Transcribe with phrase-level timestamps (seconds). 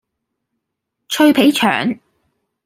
[1.07, 1.99] 脆皮腸